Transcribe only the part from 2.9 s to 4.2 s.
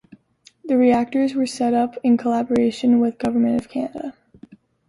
with Government of Canada.